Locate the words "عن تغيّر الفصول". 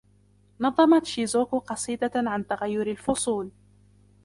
2.15-3.51